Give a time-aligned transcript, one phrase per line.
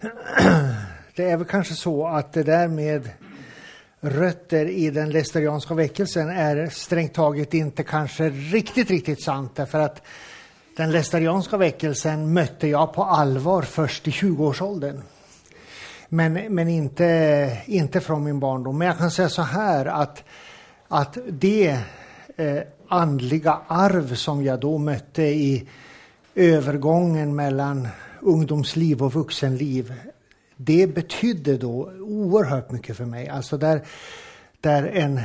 [1.14, 3.08] Det är väl kanske så att det där med
[4.00, 9.52] rötter i den lesterianska väckelsen är strängt taget inte kanske riktigt, riktigt sant.
[9.54, 10.02] Därför att
[10.76, 15.02] den lesterianska väckelsen mötte jag på allvar först i 20-årsåldern.
[16.08, 18.78] Men, men inte, inte från min barndom.
[18.78, 20.24] Men jag kan säga så här att,
[20.88, 21.78] att det
[22.36, 22.58] eh,
[22.88, 25.68] andliga arv som jag då mötte i
[26.34, 27.88] övergången mellan
[28.20, 29.92] ungdomsliv och vuxenliv
[30.56, 33.28] det betydde då oerhört mycket för mig.
[33.28, 33.86] Alltså där,
[34.60, 35.20] där en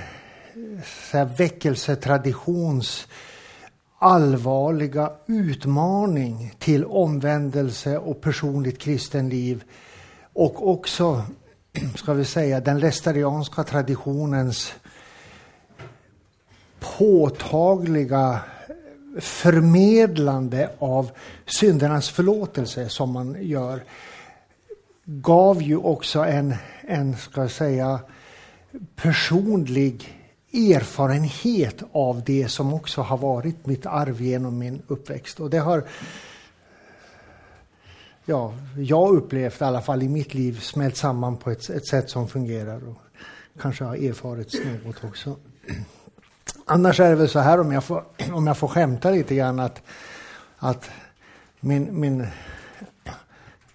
[1.12, 3.08] så här, väckelsetraditions
[4.00, 9.64] allvarliga utmaning till omvändelse och personligt kristenliv
[10.34, 11.24] och också,
[11.96, 14.74] ska vi säga, den lästerianska traditionens
[16.80, 18.40] påtagliga
[19.20, 21.12] förmedlande av
[21.46, 23.84] syndernas förlåtelse som man gör
[25.06, 28.00] gav ju också en, en ska jag säga,
[28.96, 30.18] personlig
[30.54, 35.40] erfarenhet av det som också har varit mitt arv genom min uppväxt.
[35.40, 35.84] Och det har
[38.26, 42.10] ja, jag upplevt, i alla fall i mitt liv, smält samman på ett, ett sätt
[42.10, 42.90] som fungerar.
[42.90, 42.98] Och
[43.62, 45.36] kanske har erfarits något också.
[46.72, 49.60] Annars är det väl så här, om jag får, om jag får skämta lite grann,
[49.60, 49.82] att,
[50.58, 50.90] att
[51.60, 52.28] min, min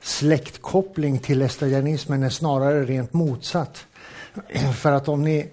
[0.00, 3.86] släktkoppling till estadianismen är snarare rent motsatt.
[4.76, 5.50] För att om ni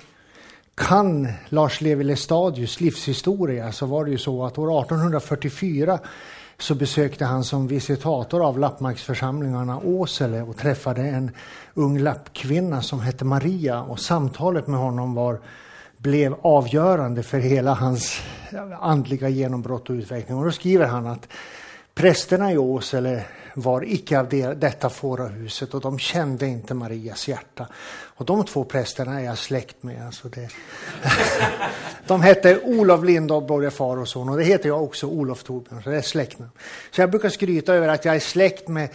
[0.76, 6.00] kan Lars Levi Lestadius livshistoria så var det ju så att år 1844
[6.58, 11.32] så besökte han som visitator av lappmarksförsamlingarna Åsele och träffade en
[11.74, 15.40] ung lappkvinna som hette Maria och samtalet med honom var
[16.04, 18.22] blev avgörande för hela hans
[18.80, 20.38] andliga genombrott och utveckling.
[20.38, 21.28] Och då skriver han att
[21.96, 23.24] prästerna i Åsele
[23.54, 27.68] var icke av det, detta fårahuset och de kände inte Marias hjärta.
[28.16, 30.06] Och de två prästerna är jag släkt med.
[30.06, 30.50] Alltså det.
[32.08, 35.84] de hette Olof Lindholm, både far och son och det heter jag också, Olof Torbjörn,
[35.84, 36.52] så det är släktnamn.
[36.92, 38.90] Så jag brukar skryta över att jag är släkt med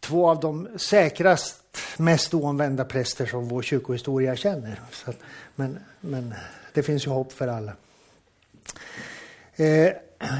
[0.00, 1.56] två av de säkrast,
[1.96, 4.80] mest oomvända präster som vår kyrkohistoria känner.
[4.92, 5.12] Så,
[5.60, 6.34] men, men
[6.72, 7.72] det finns ju hopp för alla.
[9.56, 9.92] Eh,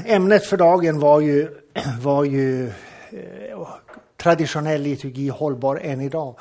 [0.05, 1.49] ämnet för dagen var ju,
[2.01, 2.67] var ju
[3.09, 3.67] eh,
[4.17, 6.39] traditionell liturgi hållbar än idag.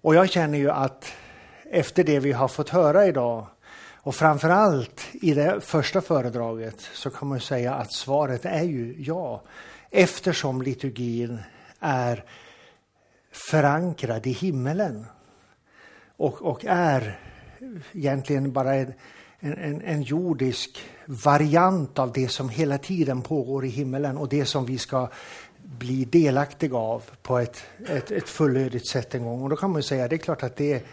[0.00, 1.12] Och jag känner ju att
[1.70, 3.46] efter det vi har fått höra idag
[3.94, 9.42] och framförallt i det första föredraget så kan man säga att svaret är ju ja.
[9.90, 11.38] Eftersom liturgin
[11.80, 12.24] är
[13.32, 15.06] förankrad i himmelen
[16.16, 17.18] och, och är
[17.92, 18.92] egentligen bara en,
[19.40, 24.66] en, en jordisk variant av det som hela tiden pågår i himmelen och det som
[24.66, 25.08] vi ska
[25.62, 29.42] bli delaktiga av på ett, ett, ett fullödigt sätt en gång.
[29.42, 30.84] Och då kan man säga, det är klart att det,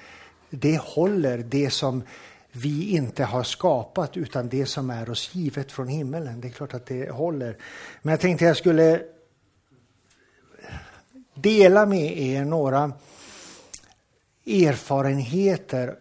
[0.50, 2.04] det håller det som
[2.52, 6.42] vi inte har skapat utan det som är oss givet från himmelen.
[6.42, 7.58] Det är klart att det håller.
[8.02, 9.02] Men jag tänkte jag skulle
[11.34, 12.94] dela med er några
[14.46, 15.96] erfarenheter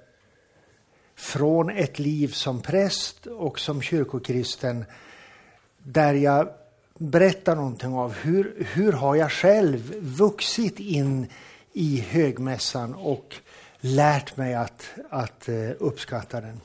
[1.23, 4.85] från ett liv som präst och som kyrkokristen
[5.79, 6.49] där jag
[6.99, 11.27] berättar någonting av hur, hur har jag själv vuxit in
[11.73, 13.35] i högmässan och
[13.81, 16.61] lärt mig att, att eh, uppskatta den.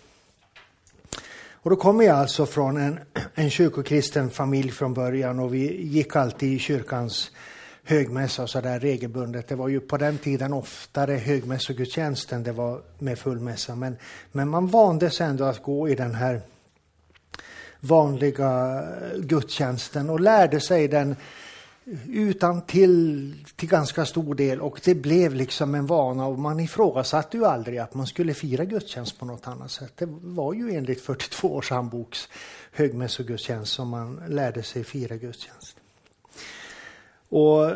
[1.51, 2.99] Och då kommer jag alltså från en,
[3.35, 7.31] en kyrkokristen familj från början och vi gick alltid i kyrkans
[7.87, 9.47] högmässa så där regelbundet.
[9.47, 13.75] Det var ju på den tiden oftare högmässogudstjänst än det var med fullmässa.
[13.75, 13.97] Men,
[14.31, 16.41] men man vande sig ändå att gå i den här
[17.79, 21.15] vanliga eh, gudstjänsten och lärde sig den
[22.07, 27.37] utan till, till ganska stor del och det blev liksom en vana och man ifrågasatte
[27.37, 29.93] ju aldrig att man skulle fira gudstjänst på något annat sätt.
[29.95, 32.29] Det var ju enligt 42 års handboks
[32.71, 35.77] högmässogudstjänst som man lärde sig fira gudstjänst.
[37.29, 37.71] Och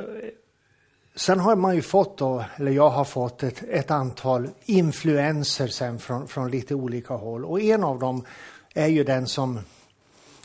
[1.15, 5.99] sen har man ju fått då, eller jag har fått ett, ett antal influenser sen
[5.99, 7.45] från, från lite olika håll.
[7.45, 8.25] Och en av dem
[8.73, 9.59] är ju den som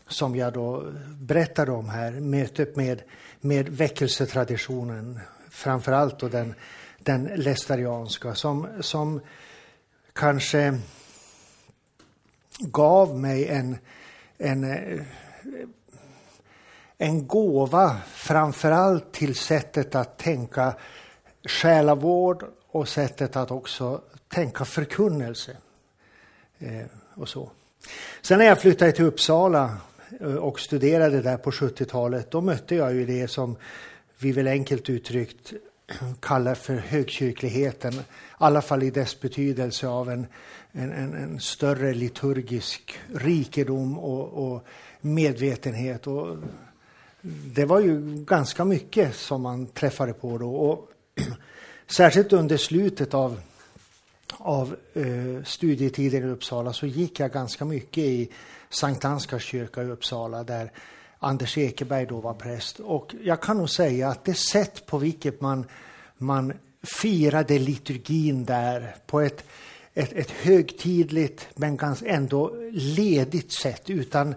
[0.08, 3.03] som jag då berättade om här, mötet med,
[3.41, 5.20] med väckelsetraditionen,
[5.50, 6.55] framförallt då den,
[6.99, 9.20] den lästarianska, som, som
[10.12, 10.79] kanske
[12.59, 13.79] gav mig en,
[14.38, 15.00] en, eh,
[16.99, 20.75] en gåva framförallt till sättet att tänka
[21.49, 25.57] själavård och sättet att också tänka förkunnelse.
[26.59, 27.51] Eh, och så.
[28.23, 29.77] Sen när jag flyttade till Uppsala
[30.21, 33.57] eh, och studerade där på 70-talet, då mötte jag ju det som
[34.19, 35.53] vi väl enkelt uttryckt
[36.21, 38.03] kallar för högkyrkligheten, i
[38.39, 40.27] alla fall i dess betydelse av en,
[40.73, 44.65] en, en, en större liturgisk rikedom och, och
[45.01, 46.07] medvetenhet.
[46.07, 46.37] Och
[47.55, 50.55] det var ju ganska mycket som man träffade på då.
[50.55, 50.88] Och
[51.87, 53.40] särskilt under slutet av,
[54.38, 58.32] av eh, studietiden i Uppsala så gick jag ganska mycket i
[58.70, 60.73] Sankt Ansgars kyrka i Uppsala där
[61.19, 62.81] Anders Ekeberg då var präst.
[62.81, 65.67] Och jag kan nog säga att det sätt på vilket man,
[66.19, 66.52] man
[66.82, 69.44] firade liturgin där på ett,
[69.94, 74.34] ett, ett högtidligt men ganska ändå ledigt sätt utan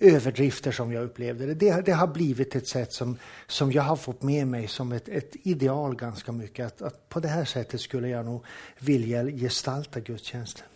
[0.00, 1.54] överdrifter som jag upplevde det.
[1.54, 1.82] det.
[1.82, 5.36] Det, har blivit ett sätt som, som jag har fått med mig som ett, ett
[5.42, 6.66] ideal ganska mycket.
[6.66, 8.44] Att, att på det här sättet skulle jag nog
[8.78, 10.66] vilja gestalta gudstjänsten.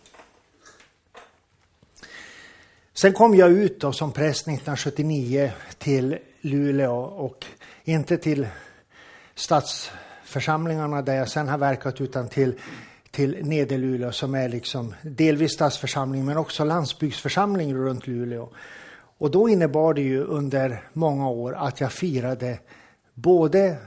[2.93, 7.45] Sen kom jag ut då som präst 1979 till Luleå och
[7.83, 8.47] inte till
[9.35, 12.53] stadsförsamlingarna där jag sen har verkat utan till,
[13.19, 18.49] till Nederluleå som är liksom delvis stadsförsamling men också landsbygdsförsamling runt Luleå.
[19.17, 22.59] Och då innebar det ju under många år att jag firade
[23.13, 23.77] både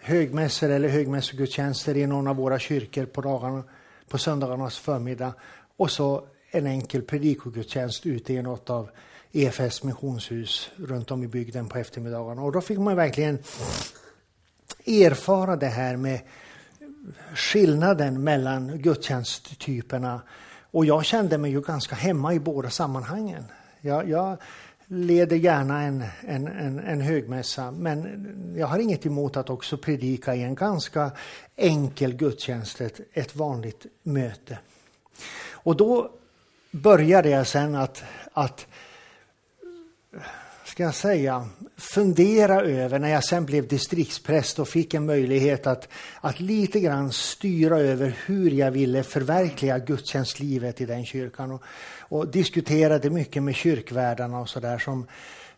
[0.00, 3.62] högmässor eller högmässogudstjänster i någon av våra kyrkor på, dagarna,
[4.08, 5.34] på söndagarnas förmiddag
[5.76, 8.90] och så en enkel predikogudstjänst ute i något av
[9.32, 12.42] EFS missionshus runt om i bygden på eftermiddagarna.
[12.42, 13.38] Och då fick man verkligen
[14.86, 16.20] erfara det här med
[17.34, 20.22] skillnaden mellan gudstjänsttyperna.
[20.70, 23.44] Och jag kände mig ju ganska hemma i båda sammanhangen.
[23.80, 24.36] Jag, jag
[24.86, 30.34] leder gärna en, en, en, en högmässa, men jag har inget emot att också predika
[30.34, 31.10] i en ganska
[31.56, 34.58] enkel gudstjänst, ett, ett vanligt möte.
[35.52, 36.10] Och då
[36.70, 38.02] började jag sen att,
[38.32, 38.66] att
[40.74, 45.88] ska jag säga, fundera över när jag sen blev distriktspräst och fick en möjlighet att,
[46.20, 51.50] att lite grann styra över hur jag ville förverkliga gudstjänstlivet i den kyrkan.
[51.50, 51.62] Och,
[51.98, 55.06] och diskuterade mycket med kyrkvärdarna och sådär som,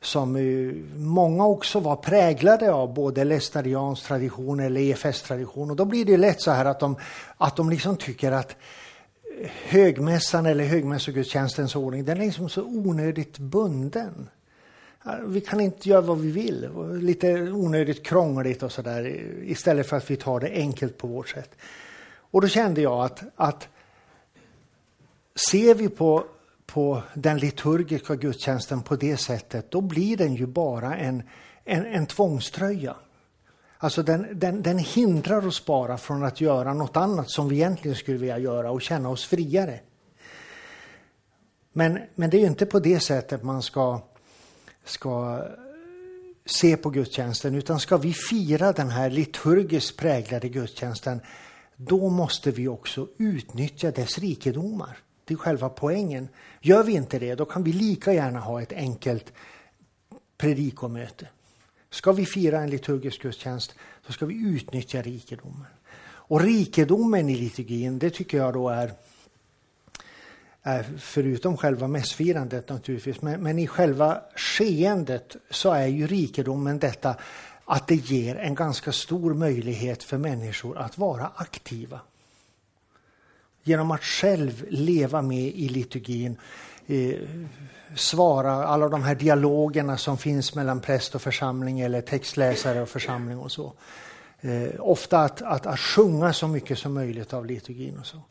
[0.01, 5.71] som eh, många också var präglade av både lästadians tradition eller EFS tradition.
[5.71, 6.97] Och då blir det lätt så här att de,
[7.37, 8.57] att de liksom tycker att
[9.41, 14.29] eh, högmässan eller högmässogudstjänstens ordning, den är liksom så onödigt bunden.
[15.25, 16.69] Vi kan inte göra vad vi vill,
[17.01, 19.05] lite onödigt krångligt och sådär
[19.45, 21.51] istället för att vi tar det enkelt på vårt sätt.
[22.31, 23.69] Och då kände jag att, att
[25.51, 26.25] ser vi på,
[26.67, 31.23] på den liturgiska gudstjänsten på det sättet, då blir den ju bara en,
[31.65, 32.97] en, en tvångströja.
[33.79, 37.97] Alltså den, den, den hindrar oss bara från att göra något annat som vi egentligen
[37.97, 39.81] skulle vilja göra och känna oss friare.
[41.73, 44.01] Men, men det är ju inte på det sättet man ska,
[44.87, 45.51] ska eh,
[46.47, 51.21] se på gudstjänsten, utan ska vi fira den här liturgiskt präglade gudstjänsten,
[51.77, 54.99] då måste vi också utnyttja dess rikedomar.
[55.25, 56.29] Det är själva poängen.
[56.61, 59.33] Gör vi inte det, då kan vi lika gärna ha ett enkelt
[60.39, 61.29] predikomöte.
[61.91, 63.75] Ska vi fira en liturgisk gudstjänst
[64.07, 65.67] så ska vi utnyttja rikedomen.
[66.29, 68.93] Och rikedomen i liturgin, det tycker jag då är, är
[70.67, 77.17] Eh, förutom själva mässfirandet naturligtvis, men, men i själva skeendet så är ju rikedomen detta
[77.65, 82.01] att det ger en ganska stor möjlighet för människor att vara aktiva.
[83.63, 86.37] Genom att själv leva med i liturgin
[86.87, 87.15] eh,
[87.95, 93.39] svara alla de här dialogerna som finns mellan präst och församling eller textläsare och församling
[93.39, 93.73] och så.
[94.41, 98.23] Eh, ofta att, att, att sjunga så mycket som möjligt av liturgin och så.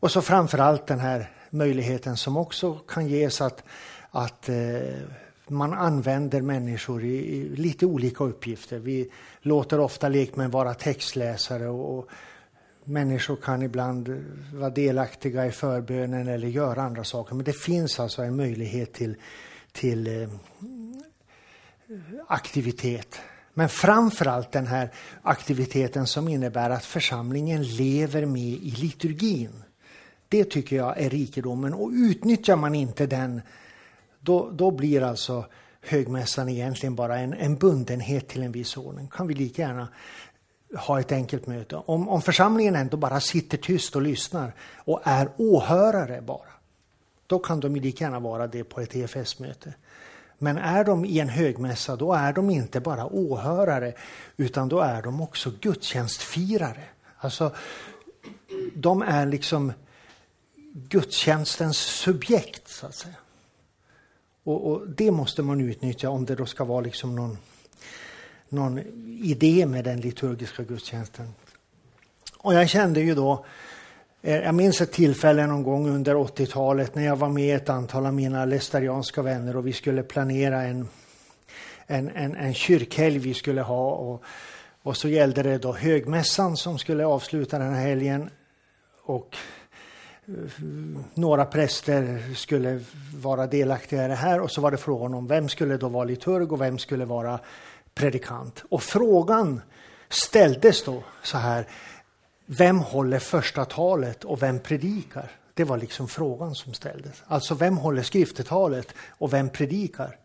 [0.00, 3.64] Och så framförallt den här möjligheten som också kan ges att,
[4.10, 4.56] att eh,
[5.48, 8.78] man använder människor i, i, lite olika uppgifter.
[8.78, 12.10] Vi låter ofta lekmän vara textläsare och, och
[12.84, 17.34] Människor kan ibland vara delaktiga i förbönen eller göra andra saker.
[17.34, 19.16] Men det finns alltså en möjlighet till,
[19.72, 20.28] till eh,
[22.28, 23.20] aktivitet.
[23.54, 24.90] Men framförallt den här
[25.22, 29.62] aktiviteten som innebär att församlingen lever med i liturgin.
[30.30, 33.42] Det tycker jag är rikedomen och utnyttjar man inte den
[34.20, 35.44] då, då blir alltså
[35.80, 39.08] högmässan egentligen bara en, en bundenhet till en viss ordning.
[39.08, 39.88] kan vi lika gärna
[40.76, 41.76] ha ett enkelt möte.
[41.76, 46.50] Om, om församlingen ändå bara sitter tyst och lyssnar och är åhörare bara,
[47.26, 49.74] då kan de lika gärna vara det på ett EFS-möte.
[50.38, 53.92] Men är de i en högmässa, då är de inte bara åhörare,
[54.36, 56.84] utan då är de också gudstjänstfirare.
[57.16, 57.54] Alltså,
[58.74, 59.72] de är liksom
[60.72, 63.14] gudstjänstens subjekt, så att säga.
[64.44, 67.38] Och, och, det måste man utnyttja om det då ska vara liksom någon
[68.50, 68.78] någon
[69.22, 71.34] idé med den liturgiska gudstjänsten.
[72.38, 73.44] Och jag kände ju då,
[74.22, 78.06] eh, jag minns ett tillfälle någon gång under 80-talet när jag var med ett antal
[78.06, 80.88] av mina lästarianska vänner och vi skulle planera en,
[81.86, 83.90] en, en, en kyrkhelg vi skulle ha.
[83.90, 84.22] Och,
[84.82, 88.30] och så gällde det då högmässan som skulle avsluta den här helgen.
[89.02, 89.36] Och
[91.14, 92.80] några präster skulle
[93.14, 96.04] vara delaktiga i det här och så var det frågan om vem skulle då vara
[96.04, 97.38] liturg och vem skulle vara
[97.94, 98.64] predikant.
[98.68, 99.60] Och frågan
[100.08, 101.66] ställdes då så här,
[102.46, 105.30] vem håller första talet och vem predikar?
[105.54, 107.22] Det var liksom frågan som ställdes.
[107.26, 110.16] Alltså vem håller skriftetalet och vem predikar?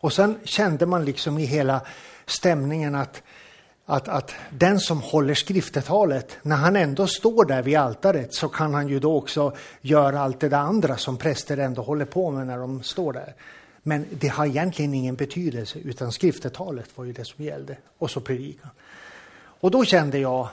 [0.00, 1.80] Och sen kände man liksom i hela
[2.26, 3.22] stämningen att,
[3.90, 8.74] att, att den som håller skriftetalet, när han ändå står där vid altaret så kan
[8.74, 12.46] han ju då också göra allt det där andra som präster ändå håller på med
[12.46, 13.34] när de står där.
[13.82, 18.20] Men det har egentligen ingen betydelse utan skriftetalet var ju det som gällde och så
[18.20, 18.70] predikan.
[19.60, 20.48] Och då kände jag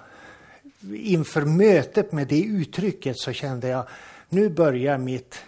[0.94, 3.86] inför mötet med det uttrycket så kände jag
[4.30, 5.40] nu börjar mitt,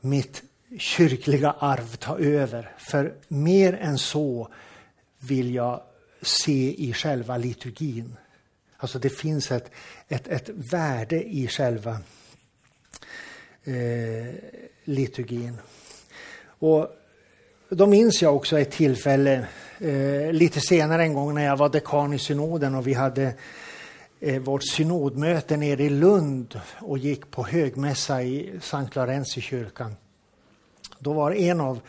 [0.00, 0.42] mitt
[0.78, 2.72] kyrkliga arv ta över.
[2.78, 4.48] För mer än så
[5.18, 5.80] vill jag
[6.22, 8.16] se i själva liturgin.
[8.76, 9.70] Alltså det finns ett,
[10.08, 12.00] ett, ett värde i själva
[13.64, 14.34] eh,
[14.84, 15.58] liturgin.
[16.58, 16.88] Och
[17.68, 19.46] då minns jag också ett tillfälle
[19.78, 23.34] eh, lite senare en gång när jag var dekan i synoden och vi hade
[24.20, 29.96] eh, vårt synodmöte nere i Lund och gick på högmässa i Sankt Laurens i kyrkan.
[30.98, 31.80] Då var en av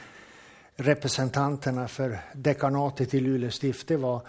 [0.79, 4.21] representanterna för dekanatet i Luleå stift, det var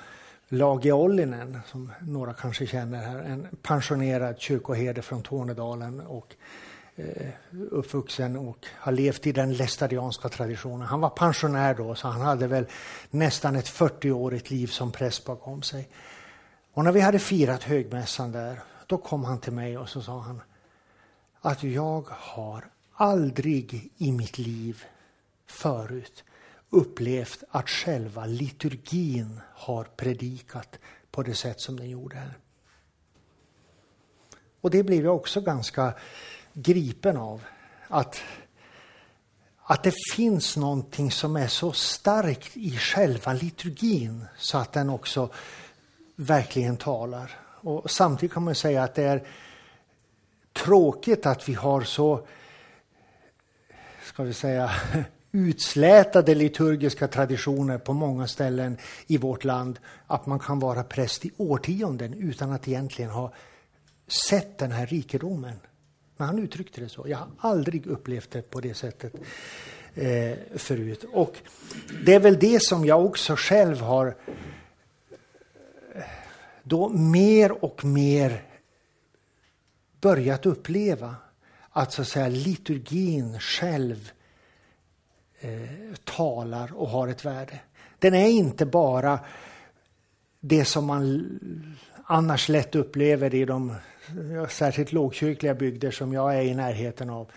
[0.49, 6.35] Lage Ollinen, som några kanske känner här, en pensionerad kyrkoherde från Tornedalen och
[6.97, 7.29] eh,
[7.71, 10.87] uppvuxen och har levt i den lästadianska traditionen.
[10.87, 12.67] Han var pensionär då, så han hade väl
[13.11, 15.89] nästan ett 40-årigt liv som präst bakom sig.
[16.73, 20.21] Och när vi hade firat högmässan där, då kom han till mig och så sa
[20.21, 20.43] han
[21.41, 22.65] att jag har
[22.95, 24.85] aldrig i mitt liv
[25.47, 26.25] förut
[26.71, 30.79] upplevt att själva liturgin har predikat
[31.11, 32.39] på det sätt som den gjorde här.
[34.61, 35.95] Och det blev jag också ganska
[36.53, 37.43] gripen av.
[37.89, 38.23] Att,
[39.63, 45.31] att det finns någonting som är så starkt i själva liturgin så att den också
[46.17, 47.39] verkligen talar.
[47.63, 49.27] Och samtidigt kan man säga att det är
[50.53, 52.27] tråkigt att vi har så,
[54.05, 54.71] ska vi säga,
[55.33, 59.79] utslätade liturgiska traditioner på många ställen i vårt land.
[60.07, 63.33] Att man kan vara präst i årtionden utan att egentligen ha
[64.29, 65.57] sett den här rikedomen.
[66.17, 67.05] Men han uttryckte det så.
[67.09, 69.15] Jag har aldrig upplevt det på det sättet
[69.95, 71.05] eh, förut.
[71.13, 71.37] Och
[72.05, 74.07] det är väl det som jag också själv har
[75.95, 76.03] eh,
[76.63, 78.45] då mer och mer
[80.01, 81.15] börjat uppleva
[81.71, 84.11] att så att säga liturgin själv
[85.41, 87.61] eh, talar och har ett värde.
[87.99, 89.21] Den är inte bara
[90.41, 91.39] det som man
[92.05, 93.75] annars lätt upplever i de
[94.49, 97.31] särskilt lågkyrkliga bygder som jag är i närheten av.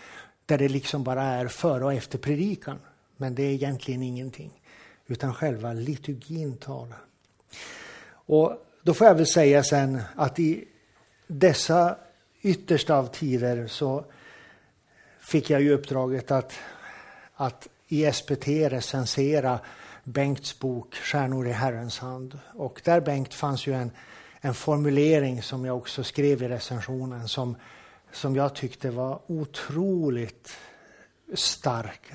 [0.46, 2.78] Där det liksom bara är före och efter predikan.
[3.16, 4.60] Men det är egentligen ingenting.
[5.06, 6.98] Utan själva liturgin talar.
[8.26, 10.64] Och då får jag väl säga sen att i
[11.26, 11.96] dessa
[12.42, 14.04] yttersta av tider så
[15.20, 16.52] fick jag ju uppdraget att,
[17.34, 19.58] att i SPT recensera
[20.04, 22.38] Bengts bok Stjärnor i Herrens hand.
[22.54, 23.90] Och där Bengt fanns ju en,
[24.40, 27.56] en formulering som jag också skrev i recensionen som,
[28.12, 30.50] som jag tyckte var otroligt
[31.34, 32.12] stark.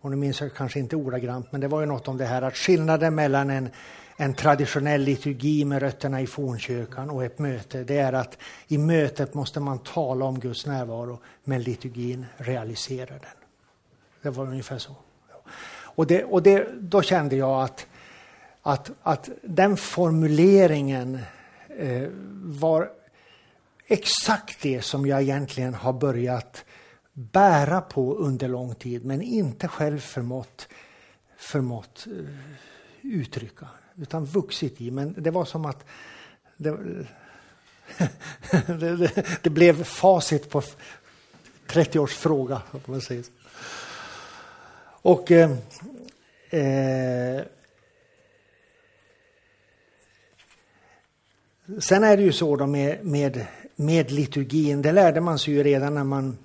[0.00, 2.42] Och nu minns jag kanske inte ordagrant, men det var ju något om det här
[2.42, 3.70] att skillnaden mellan en
[4.16, 9.34] en traditionell liturgi med rötterna i fornkyrkan och ett möte, det är att i mötet
[9.34, 13.41] måste man tala om Guds närvaro, men liturgin realiserar den.
[14.22, 14.96] Det var ungefär så.
[15.94, 17.86] Och, det, och det, då kände jag att,
[18.62, 21.18] att, att den formuleringen
[21.78, 22.08] eh,
[22.42, 22.90] var
[23.86, 26.64] exakt det som jag egentligen har börjat
[27.12, 30.68] bära på under lång tid, men inte själv förmått,
[31.36, 32.28] förmått uh,
[33.02, 34.90] uttrycka utan vuxit i.
[34.90, 35.84] Men det var som att
[36.56, 36.70] det,
[38.66, 40.62] det, det, det blev facit på
[41.66, 42.62] 30 års fråga.
[42.84, 43.24] Man säger.
[45.02, 45.50] Och eh,
[46.50, 47.44] eh,
[51.80, 55.62] Sen är det ju så då med, med, med liturgin, det lärde man sig ju
[55.62, 56.38] redan när man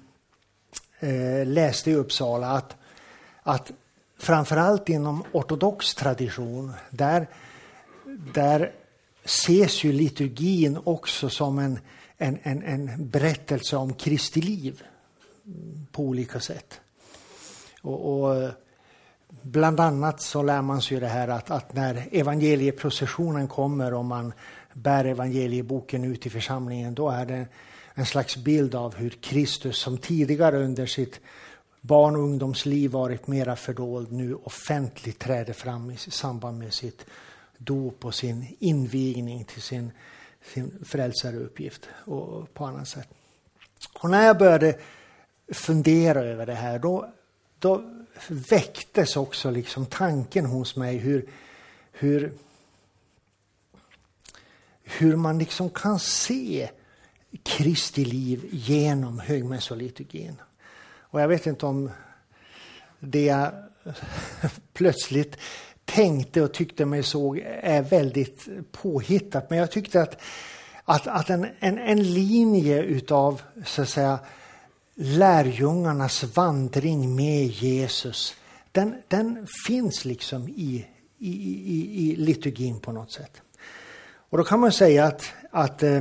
[1.00, 2.76] eh, läste i Uppsala, att,
[3.44, 3.72] att
[4.20, 7.28] framförallt inom ortodox tradition, där
[8.34, 8.72] där
[9.24, 11.80] ses ju liturgin också som en,
[12.18, 14.84] en, en, en berättelse om Kristi liv
[15.92, 16.82] på olika sätt.
[17.88, 18.52] Och, och,
[19.42, 24.34] bland annat så lär man sig det här att, att när evangelieprocessionen kommer och man
[24.74, 27.46] bär evangelieboken ut i församlingen, då är det
[27.94, 31.20] en slags bild av hur Kristus som tidigare under sitt
[31.82, 37.06] barn och ungdomsliv varit mera fördold nu offentligt träder fram i samband med sitt
[37.58, 39.92] dop och sin invigning till sin,
[40.54, 43.08] sin frälsaruppgift och på annat sätt.
[44.00, 44.76] Och när jag började
[45.52, 47.10] fundera över det här då,
[47.60, 47.84] då
[48.28, 51.30] väcktes också liksom tanken hos mig hur,
[51.92, 52.34] hur,
[54.84, 56.70] hur man liksom kan se
[57.44, 60.36] Kristi liv genom högmässoliturgin.
[61.00, 61.92] Och jag vet inte om
[63.00, 63.52] det jag
[64.74, 65.38] plötsligt
[65.86, 69.50] tänkte och tyckte mig såg är väldigt påhittat.
[69.50, 70.22] Men jag tyckte att,
[70.84, 74.20] att, att en, en, en linje utav så att säga,
[74.98, 78.36] lärjungarnas vandring med Jesus,
[78.72, 80.86] den, den finns liksom i,
[81.18, 83.42] i, i, i liturgin på något sätt.
[84.30, 85.96] Och då kan man säga att, att eh,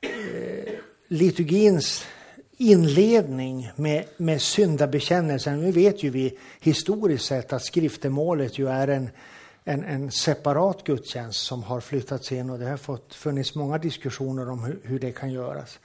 [0.00, 0.74] eh,
[1.08, 2.04] liturgins
[2.56, 5.60] inledning med, med syndabekännelsen.
[5.60, 9.10] Nu vet ju vi historiskt sett att skriftemålet ju är en,
[9.64, 14.50] en, en separat gudstjänst som har flyttats in och det har fått, funnits många diskussioner
[14.50, 15.78] om hur, hur det kan göras.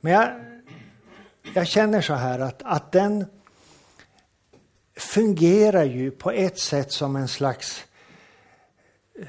[0.00, 0.30] Men jag,
[1.54, 3.26] jag känner så här att, att den
[4.96, 7.84] fungerar ju på ett sätt som en slags
[9.18, 9.26] eh,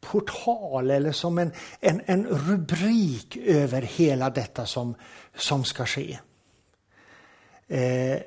[0.00, 4.94] portal eller som en, en, en rubrik över hela detta som,
[5.36, 6.18] som ska ske.
[7.68, 8.20] Eh,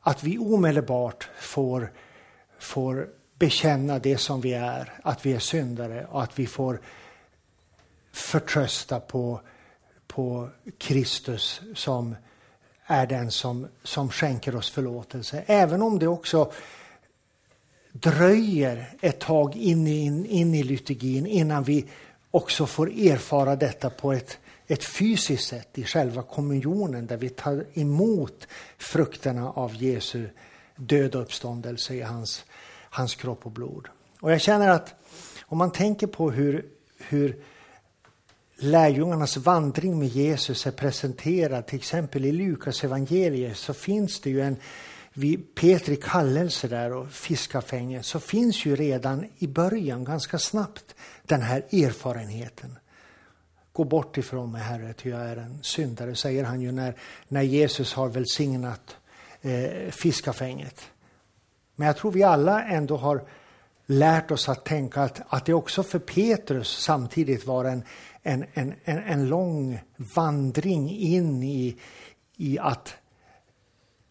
[0.00, 1.92] att vi omedelbart får,
[2.58, 6.80] får bekänna det som vi är, att vi är syndare och att vi får
[8.12, 9.40] förtrösta på,
[10.20, 12.16] på Kristus som
[12.86, 15.44] är den som, som skänker oss förlåtelse.
[15.46, 16.52] Även om det också
[17.92, 21.86] dröjer ett tag in i, in, in i liturgin innan vi
[22.30, 27.64] också får erfara detta på ett, ett fysiskt sätt i själva kommunionen där vi tar
[27.74, 30.28] emot frukterna av Jesu
[30.76, 32.44] död och uppståndelse i hans,
[32.90, 33.88] hans kropp och blod.
[34.20, 34.94] Och jag känner att
[35.42, 36.66] om man tänker på hur,
[36.98, 37.42] hur
[38.62, 44.40] lärjungarnas vandring med Jesus är presenterad, till exempel i Lukas evangeliet så finns det ju
[44.40, 44.56] en,
[45.12, 51.42] vid Petri kallelse där och fiskafänget så finns ju redan i början ganska snabbt den
[51.42, 52.78] här erfarenheten.
[53.72, 56.94] Gå bort ifrån mig Herre, ty jag är en syndare, säger han ju när,
[57.28, 58.96] när Jesus har välsignat
[59.42, 60.80] eh, fiskafänget.
[61.76, 63.24] Men jag tror vi alla ändå har
[63.86, 67.82] lärt oss att tänka att, att det också för Petrus samtidigt var en,
[68.22, 71.76] en, en, en, lång vandring in i,
[72.36, 72.96] i att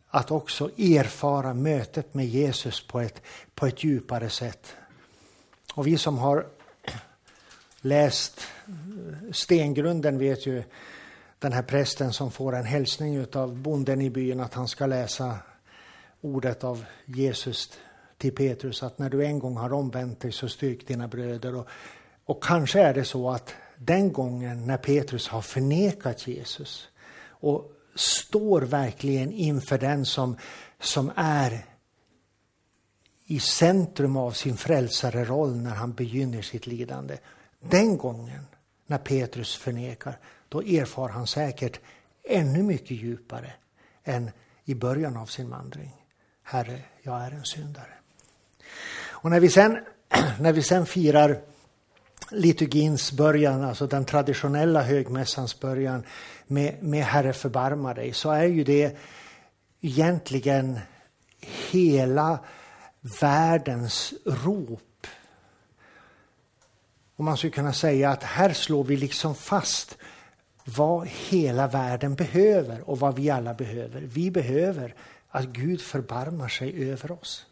[0.10, 3.22] att också erfara mötet med Jesus på ett,
[3.56, 4.76] på ett djupare sätt.
[5.74, 6.46] Och vi som har
[7.82, 8.42] läst
[9.32, 10.64] stengrunden vet ju
[11.40, 15.38] den här prästen som får en hälsning av bonden i byn att han ska läsa
[16.22, 17.72] ordet av Jesus
[18.18, 21.56] till Petrus att när du en gång har omvänt dig så styrk dina bröder.
[21.56, 21.68] Och,
[22.26, 26.88] och kanske är det så att den gången när Petrus har förnekat Jesus
[27.28, 30.38] och står verkligen inför den som,
[30.80, 31.66] som är
[33.26, 37.18] i centrum av sin frälsareroll när han begynner sitt lidande.
[37.60, 38.46] Den gången,
[38.88, 40.18] när Petrus förnekar,
[40.50, 41.80] då erfar han säkert
[42.24, 43.54] ännu mycket djupare
[44.04, 44.32] än
[44.66, 46.06] i början av sin vandring.
[46.44, 47.94] Herre, jag är en syndare.
[49.10, 49.80] Och när vi sen,
[50.40, 51.42] när vi sen firar
[52.32, 56.04] liturgins början, alltså den traditionella högmässans början
[56.48, 58.98] med, med Herre förbarma dig, så är ju det
[59.82, 60.80] egentligen
[61.72, 62.40] hela
[63.22, 65.08] världens rop.
[67.16, 69.98] Och man skulle kunna säga att här slår vi liksom fast
[70.66, 74.02] vad hela världen behöver och vad vi alla behöver.
[74.02, 74.96] Vi behöver
[75.30, 77.46] att Gud förbarmar sig över oss.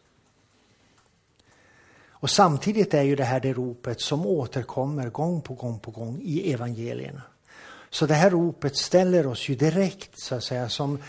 [2.19, 6.21] Och samtidigt är ju det här det ropet som återkommer gång på gång på gång
[6.23, 7.21] i evangelierna.
[7.89, 10.99] Så det här ropet ställer oss ju direkt så att säga som,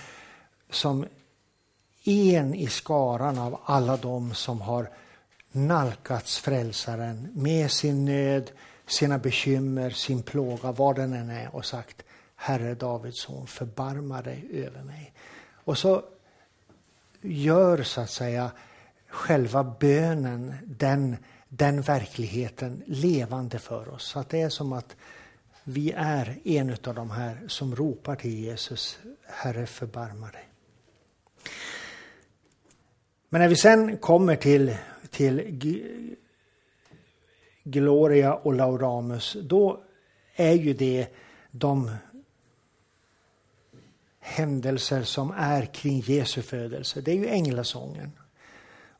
[0.70, 1.06] som
[2.04, 4.90] en i skaran av alla dem som har
[5.52, 8.50] nalkats frälsaren med sin nöd,
[8.86, 12.02] sina bekymmer, sin plåga, vad den än är och sagt
[12.36, 15.12] Herre Davids son, förbarma dig över mig.
[15.64, 16.02] Och så
[17.20, 18.50] gör så att säga
[19.08, 21.16] själva bönen, den,
[21.48, 24.04] den verkligheten levande för oss.
[24.04, 24.96] Så att det är som att
[25.64, 30.48] vi är en av de här som ropar till Jesus, Herre förbarma dig.
[33.28, 34.76] Men när vi sen kommer till,
[35.10, 36.16] till
[37.64, 39.80] Gloria och Lauramus, då
[40.34, 41.08] är ju det
[41.50, 41.90] de
[44.20, 47.00] händelser som är kring Jesu födelse.
[47.00, 48.12] Det är ju änglasången.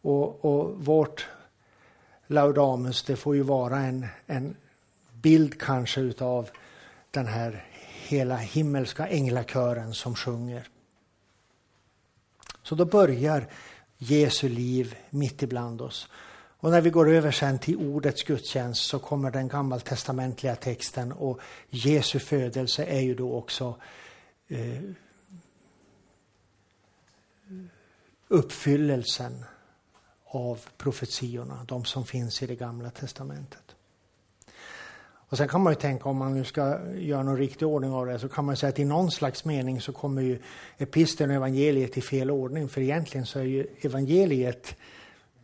[0.08, 1.26] Och, och vårt
[2.26, 4.56] Laudamus, det får ju vara en, en
[5.12, 6.50] bild kanske utav
[7.10, 7.64] den här
[8.08, 10.68] hela himmelska änglakören som sjunger.
[12.62, 13.46] Så då börjar
[13.98, 16.08] Jesu liv mitt ibland oss.
[16.60, 21.40] Och när vi går över sen till ordets gudstjänst så kommer den gammaltestamentliga texten och
[21.70, 23.76] Jesu födelse är ju då också
[24.48, 24.82] eh,
[28.28, 29.44] uppfyllelsen
[30.30, 33.74] av profetiorna, de som finns i det gamla testamentet.
[35.30, 38.06] Och sen kan man ju tänka om man nu ska göra någon riktig ordning av
[38.06, 40.38] det så kan man säga att i någon slags mening så kommer ju
[40.78, 44.76] episteln och evangeliet i fel ordning för egentligen så är ju evangeliet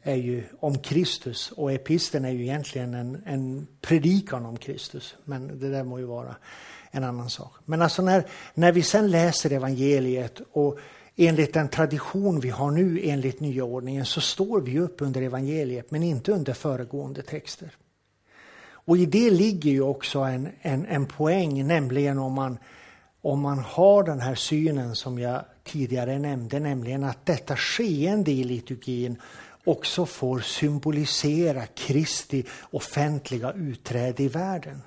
[0.03, 5.17] är ju om Kristus och episteln är ju egentligen en, en predikan om Kristus.
[5.25, 6.37] Men det där må ju vara
[6.91, 7.53] en annan sak.
[7.65, 10.79] Men alltså när, när vi sen läser evangeliet och
[11.17, 16.03] enligt den tradition vi har nu enligt nyordningen, så står vi upp under evangeliet men
[16.03, 17.77] inte under föregående texter.
[18.87, 22.59] Och i det ligger ju också en, en, en poäng, nämligen om man,
[23.23, 28.45] om man har den här synen som jag tidigare nämnde, nämligen att detta skeende i
[28.45, 29.17] liturgin
[29.65, 34.83] också får symbolisera Kristi offentliga utträde i världen.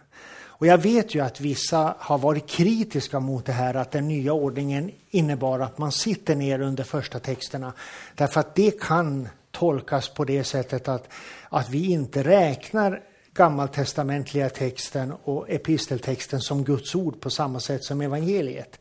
[0.59, 4.33] Och jag vet ju att vissa har varit kritiska mot det här att den nya
[4.33, 7.73] ordningen innebar att man sitter ner under första texterna.
[8.15, 11.09] Därför att det kan tolkas på det sättet att,
[11.49, 13.01] att vi inte räknar
[13.33, 18.79] gammaltestamentliga texten och episteltexten som Guds ord på samma sätt som evangeliet.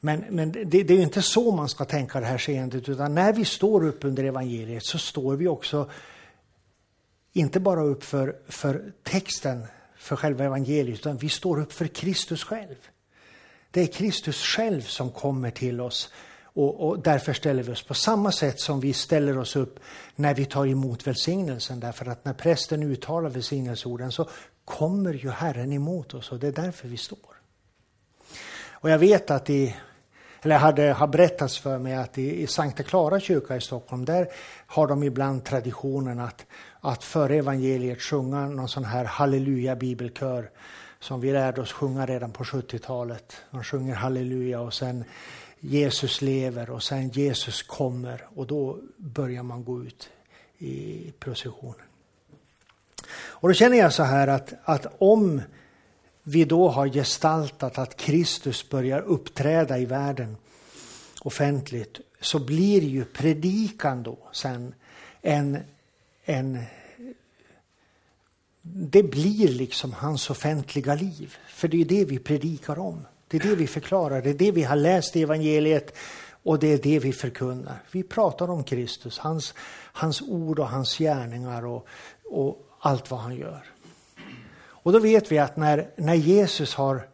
[0.00, 3.14] Men, men det, det, är ju inte så man ska tänka det här skeendet, utan
[3.14, 5.90] när vi står upp under evangeliet så står vi också
[7.32, 9.62] inte bara upp för, för texten,
[10.00, 12.76] för själva evangeliet, utan vi står upp för Kristus själv.
[13.70, 16.12] Det är Kristus själv som kommer till oss
[16.52, 19.80] och, och, därför ställer vi oss på samma sätt som vi ställer oss upp
[20.16, 21.80] när vi tar emot välsignelsen.
[21.80, 24.28] Därför att när prästen uttalar välsignelseorden så
[24.64, 27.40] kommer ju Herren emot oss och det är därför vi står.
[28.70, 29.76] Och jag vet att i
[30.42, 34.28] eller hade, har berättats för mig att i, i Sankta Klara kyrka i Stockholm, där
[34.66, 36.46] har de ibland traditionen att,
[36.80, 40.50] att före evangeliet sjunga någon sån här halleluja bibelkör
[41.00, 43.36] som vi lärde oss sjunga redan på 70-talet.
[43.50, 45.04] Man sjunger halleluja och sen
[45.60, 50.08] Jesus lever och sen Jesus kommer och då börjar man gå ut
[50.58, 51.86] i processionen.
[53.12, 55.42] Och då känner jag så här att, att om
[56.22, 60.36] vi då har gestaltat att Kristus börjar uppträda i världen
[61.22, 64.74] offentligt så blir ju predikan då sen
[65.22, 65.58] en,
[66.30, 66.58] en
[68.62, 71.36] det blir liksom hans offentliga liv.
[71.48, 73.06] För det är det vi predikar om.
[73.28, 75.96] Det är det vi förklarar, det är det vi har läst i evangeliet
[76.42, 77.82] och det är det vi förkunnar.
[77.90, 79.54] Vi pratar om Kristus, hans,
[79.92, 81.86] hans ord och hans gärningar och,
[82.24, 83.64] och allt vad han gör.
[84.60, 87.08] Och då vet vi att när, när Jesus har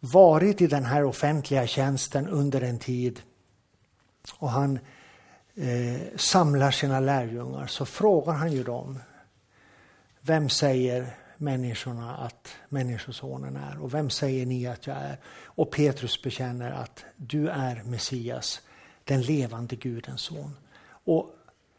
[0.00, 3.20] varit i den här offentliga tjänsten under en tid
[4.38, 4.78] och han
[5.58, 8.98] eh, samlar sina lärjungar så frågar han ju dem.
[10.20, 15.16] Vem säger människorna att Människosonen är och vem säger ni att jag är?
[15.44, 18.60] Och Petrus bekänner att du är Messias,
[19.04, 20.56] den levande Gudens son.
[20.88, 21.30] Och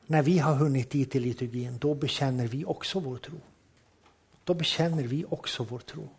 [0.06, 3.42] när vi har hunnit dit i liturgin, då bekänner vi också vår tro.
[4.44, 6.10] Då bekänner vi också vår tro.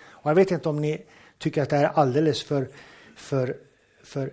[0.00, 1.06] Och jag vet inte om ni
[1.38, 2.68] tycker att det är alldeles för,
[3.16, 3.56] för,
[4.02, 4.32] för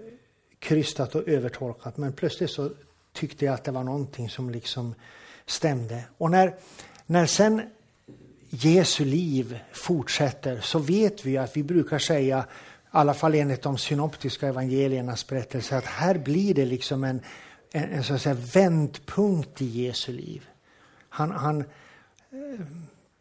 [0.66, 2.70] krystat och övertolkat, men plötsligt så
[3.14, 4.96] tyckte jag att det var någonting som liksom
[5.46, 6.04] stämde.
[6.18, 6.56] Och när,
[7.06, 7.62] när sen
[8.50, 13.78] Jesu liv fortsätter så vet vi att vi brukar säga, i alla fall enligt de
[13.78, 17.22] synoptiska evangeliernas berättelse, att här blir det liksom en,
[17.72, 20.46] en, en så att säga, vändpunkt i Jesu liv.
[21.10, 22.66] Han, han eh,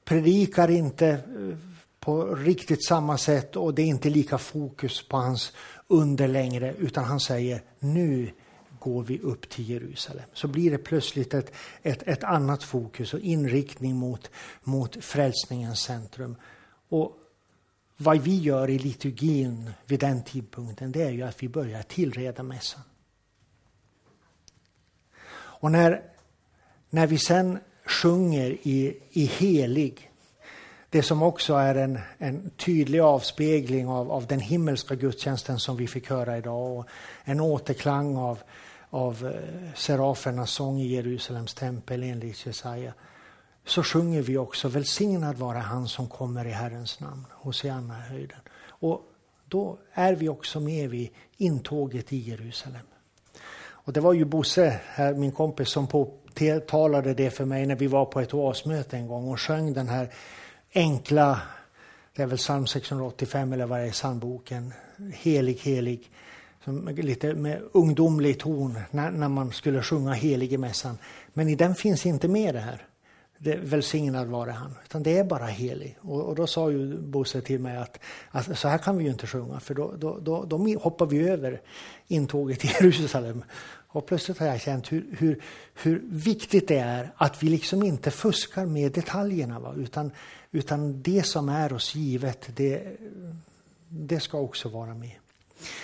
[0.04, 1.56] predikar inte eh,
[2.00, 5.52] på riktigt samma sätt och det är inte lika fokus på hans
[5.88, 8.30] under längre, utan han säger nu
[8.78, 10.24] går vi upp till Jerusalem.
[10.32, 14.30] Så blir det plötsligt ett, ett, ett annat fokus och inriktning mot,
[14.62, 16.36] mot frälsningens centrum.
[16.88, 17.16] Och
[17.96, 22.42] vad vi gör i liturgin vid den tidpunkten det är ju att vi börjar tillreda
[22.42, 22.82] mässan.
[25.34, 26.02] Och när,
[26.90, 30.10] när vi sen sjunger i, i helig,
[30.94, 35.86] det som också är en, en tydlig avspegling av, av den himmelska gudstjänsten som vi
[35.86, 36.86] fick höra idag och
[37.24, 38.38] en återklang av,
[38.90, 42.92] av eh, serafernas sång i Jerusalems tempel enligt Jesaja
[43.64, 48.40] så sjunger vi också välsignad vara han som kommer i Herrens namn, Hosianna höjden.
[48.68, 49.02] Och
[49.48, 52.86] då är vi också med vid intåget i Jerusalem.
[53.62, 54.80] Och det var ju Bosse,
[55.16, 59.32] min kompis, som påtalade det för mig när vi var på ett oasmöte en gång
[59.32, 60.10] och sjöng den här
[60.74, 61.40] enkla,
[62.16, 64.72] det är väl psalm 685 eller vad det är, psalmboken,
[65.12, 66.10] helig, helig,
[66.64, 70.98] som lite med ungdomlig ton när, när man skulle sjunga helig i mässan.
[71.32, 72.86] Men i den finns inte med det här
[73.38, 75.98] det, välsignad vare han, utan det är bara helig.
[76.00, 77.98] Och, och då sa ju Bosse till mig att,
[78.30, 81.28] att, så här kan vi ju inte sjunga, för då, då, då, då hoppar vi
[81.28, 81.60] över
[82.08, 83.44] intåget i Jerusalem.
[83.88, 85.42] Och plötsligt har jag känt hur, hur,
[85.82, 89.74] hur viktigt det är att vi liksom inte fuskar med detaljerna, va?
[89.76, 90.10] Utan,
[90.54, 92.96] utan det som är oss givet, det,
[93.88, 95.14] det ska också vara med.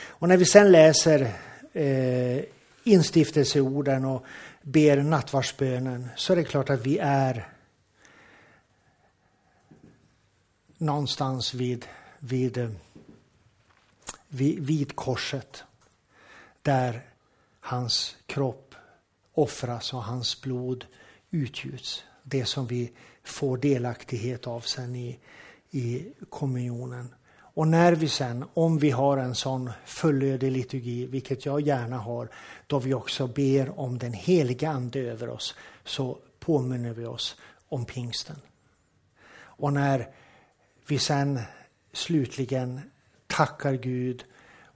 [0.07, 1.33] Och när vi sen läser
[1.73, 2.45] eh,
[2.85, 4.25] instiftelseorden och
[4.63, 7.49] ber nattvardsbönen så är det klart att vi är
[10.79, 11.87] någonstans vid,
[12.19, 12.71] vid, eh,
[14.29, 15.65] vid, vid korset
[16.63, 17.03] där
[17.61, 18.75] hans kropp
[19.35, 20.87] offras och hans blod
[21.31, 22.05] utgjuts.
[22.23, 22.93] Det som vi
[23.25, 25.19] får delaktighet av sen i,
[25.71, 27.15] i kommunionen.
[27.55, 32.29] Och när vi sen, om vi har en sån fullödig liturgi, vilket jag gärna har,
[32.67, 35.55] då vi också ber om den heliga Ande över oss,
[35.85, 37.37] så påminner vi oss
[37.69, 38.37] om pingsten.
[39.33, 40.09] Och när
[40.87, 41.41] vi sen
[41.93, 42.81] slutligen
[43.27, 44.25] tackar Gud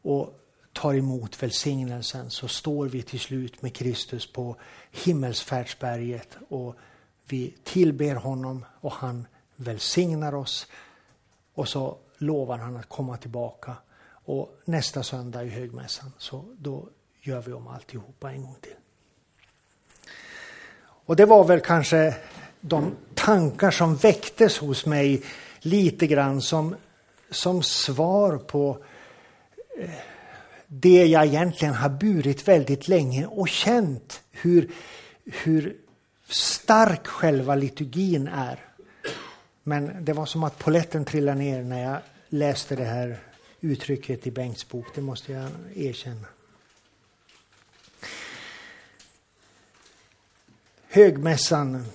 [0.03, 0.41] och
[0.73, 4.57] tar emot välsignelsen så står vi till slut med Kristus på
[4.93, 6.77] himmelsfärdsberget och
[7.29, 10.67] vi tillber honom och han välsignar oss.
[11.55, 13.77] Och så lovar han att komma tillbaka.
[14.27, 16.89] Och nästa söndag i högmässan, så då
[17.21, 18.75] gör vi om alltihopa en gång till.
[21.07, 22.17] Och det var väl kanske
[22.61, 25.23] de tankar som väcktes hos mig
[25.61, 26.77] lite grann som,
[27.31, 28.79] som svar på
[29.79, 29.91] eh,
[30.67, 34.71] det jag egentligen har burit väldigt länge och känt hur,
[35.25, 35.77] hur
[36.29, 38.59] stark själva liturgin är.
[39.63, 43.19] Men det var som att poletten trillade ner när jag läste det här
[43.61, 46.27] uttrycket i Bengts bok, det måste jag erkänna.
[50.89, 51.87] Högmässan.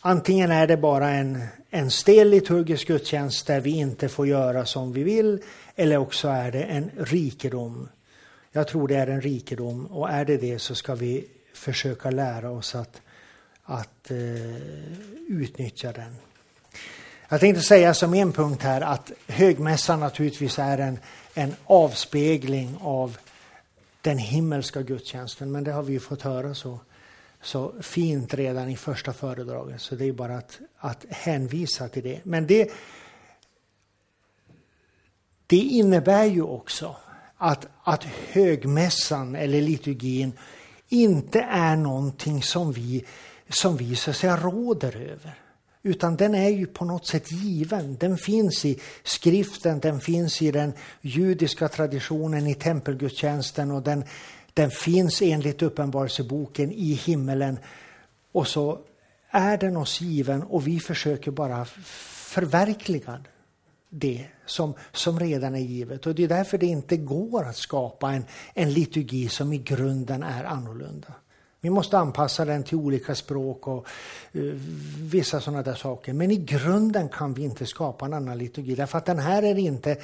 [0.00, 4.92] Antingen är det bara en, en stel liturgisk gudstjänst där vi inte får göra som
[4.92, 5.42] vi vill,
[5.76, 7.88] eller också är det en rikedom.
[8.52, 12.50] Jag tror det är en rikedom och är det det så ska vi försöka lära
[12.50, 13.00] oss att,
[13.64, 14.16] att eh,
[15.28, 16.16] utnyttja den.
[17.28, 20.98] Jag tänkte säga som en punkt här att högmässan naturligtvis är en,
[21.34, 23.18] en avspegling av
[24.00, 25.52] den himmelska gudstjänsten.
[25.52, 26.80] Men det har vi ju fått höra så,
[27.42, 29.80] så fint redan i första föredraget.
[29.80, 32.20] Så det är bara att, att hänvisa till det.
[32.22, 32.70] Men det,
[35.46, 36.96] det innebär ju också
[37.36, 40.32] att, att högmässan eller liturgin
[40.88, 43.04] inte är någonting som vi,
[43.54, 45.38] som vi så att säga råder över.
[45.82, 47.96] Utan den är ju på något sätt given.
[47.96, 54.04] Den finns i skriften, den finns i den judiska traditionen, i tempelgudstjänsten och den,
[54.54, 57.58] den finns enligt Uppenbarelseboken i himmelen.
[58.32, 58.78] Och så
[59.30, 63.20] är den oss given och vi försöker bara förverkliga
[63.88, 66.06] det som, som redan är givet.
[66.06, 70.22] Och det är därför det inte går att skapa en, en liturgi som i grunden
[70.22, 71.14] är annorlunda.
[71.64, 73.86] Vi måste anpassa den till olika språk och
[74.36, 74.54] uh,
[74.98, 76.12] vissa sådana där saker.
[76.12, 79.58] Men i grunden kan vi inte skapa en annan liturgi därför att den här är
[79.58, 79.96] inte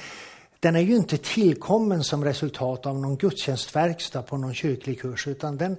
[0.59, 5.57] den är ju inte tillkommen som resultat av någon gudstjänstverkstad på någon kyrklig kurs utan
[5.57, 5.77] den,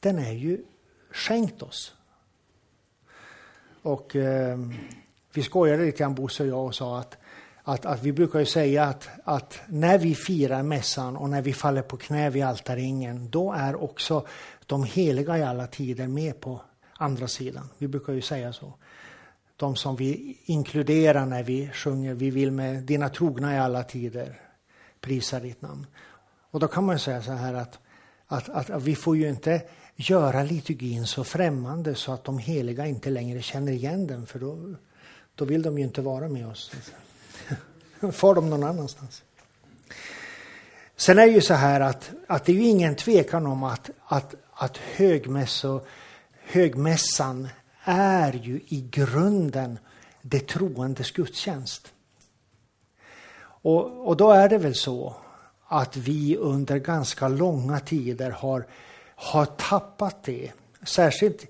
[0.00, 0.58] den är ju
[1.10, 1.92] skänkt oss.
[3.82, 4.58] Och eh,
[5.32, 7.16] vi skojade lite grann Bosse och jag och sa att,
[7.62, 11.52] att, att vi brukar ju säga att, att när vi firar mässan och när vi
[11.52, 14.26] faller på knä vid altarringen då är också
[14.66, 16.60] de heliga i alla tider med på
[16.98, 17.68] andra sidan.
[17.78, 18.72] Vi brukar ju säga så.
[19.56, 24.40] De som vi inkluderar när vi sjunger Vi vill med dina trogna i alla tider
[25.00, 25.86] prisa ditt namn.
[26.50, 27.78] Och då kan man säga så här att,
[28.26, 29.62] att, att, vi får ju inte
[29.96, 34.74] göra liturgin så främmande så att de heliga inte längre känner igen den för då,
[35.34, 36.72] då vill de ju inte vara med oss.
[38.12, 39.22] Far de någon annanstans.
[40.96, 43.90] Sen är det ju så här att, att det är ju ingen tvekan om att,
[44.04, 45.80] att, att högmässo,
[46.44, 47.48] högmässan
[47.84, 49.78] är ju i grunden
[50.22, 51.92] det troendes gudstjänst.
[53.38, 55.14] Och, och då är det väl så
[55.68, 58.66] att vi under ganska långa tider har,
[59.14, 60.52] har tappat det.
[60.82, 61.46] Särskilt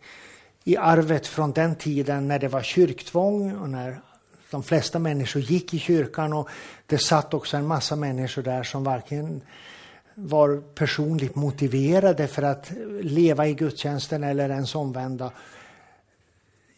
[0.64, 4.00] i arvet från den tiden när det var kyrktvång och när
[4.50, 6.48] de flesta människor gick i kyrkan och
[6.86, 9.42] det satt också en massa människor där som varken
[10.18, 15.32] var personligt motiverade för att leva i gudstjänsten eller ens omvända.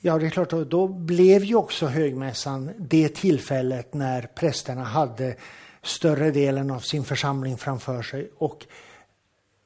[0.01, 5.37] Ja, det är klart, då blev ju också högmässan det tillfället när prästerna hade
[5.83, 8.31] större delen av sin församling framför sig.
[8.37, 8.66] Och,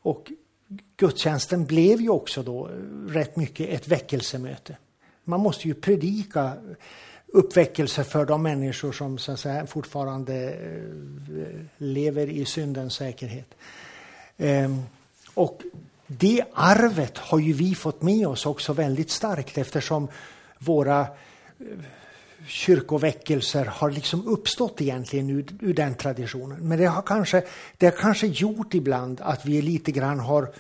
[0.02, 0.32] och
[0.96, 2.70] gudstjänsten blev ju också då
[3.08, 4.76] rätt mycket ett väckelsemöte.
[5.24, 6.52] Man måste ju predika
[7.33, 13.55] uppväckelse för de människor som så att säga, fortfarande eh, lever i syndens säkerhet.
[14.38, 14.83] Ehm,
[15.35, 15.62] och
[16.07, 20.09] det arvet har ju vi fått med oss också väldigt starkt eftersom
[20.59, 21.07] våra eh,
[22.47, 26.68] kyrkoväckelser har liksom uppstått egentligen ur, ur, den traditionen.
[26.68, 27.42] Men det har, kanske,
[27.77, 30.53] det har kanske gjort ibland att vi lite grann har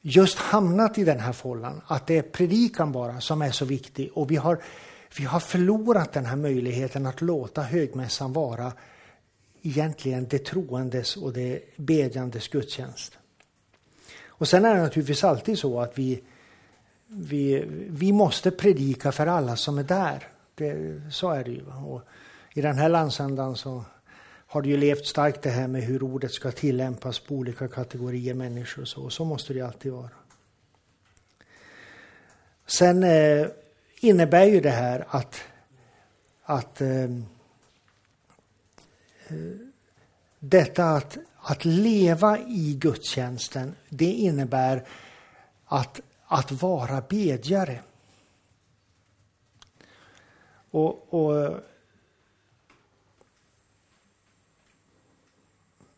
[0.00, 1.80] just hamnat i den här fållan.
[1.86, 4.58] Att det är predikan bara som är så viktig och vi har,
[5.16, 8.72] vi har förlorat den här möjligheten att låta högmässan vara
[9.62, 13.18] egentligen det troendes och det bedjandes gudstjänst.
[14.26, 16.22] Och sen är det naturligtvis alltid så att vi,
[17.06, 20.28] vi, vi måste predika för alla som är där.
[20.54, 21.64] Det, så är det ju.
[21.66, 22.02] Och
[22.54, 23.84] I den här landsändan så
[24.46, 28.34] har det ju levt starkt det här med hur ordet ska tillämpas på olika kategorier
[28.34, 28.82] människor.
[28.82, 30.10] Och så, och så måste det alltid vara.
[32.66, 33.46] Sen eh,
[34.02, 35.40] innebär ju det här att,
[36.42, 37.04] att eh,
[39.28, 39.56] eh,
[40.38, 44.86] detta att att leva i gudstjänsten, det innebär
[45.64, 47.80] att, att vara bedjare.
[50.70, 51.60] Och, och,